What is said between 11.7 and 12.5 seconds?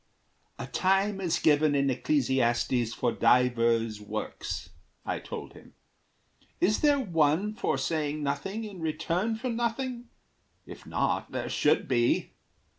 be."